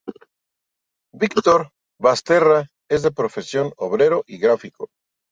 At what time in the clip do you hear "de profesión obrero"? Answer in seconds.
3.03-4.23